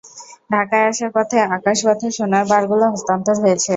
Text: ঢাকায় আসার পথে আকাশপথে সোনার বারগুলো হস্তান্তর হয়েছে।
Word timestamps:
ঢাকায় 0.51 0.85
আসার 0.89 1.11
পথে 1.15 1.37
আকাশপথে 1.49 2.07
সোনার 2.17 2.45
বারগুলো 2.51 2.85
হস্তান্তর 2.93 3.35
হয়েছে। 3.43 3.69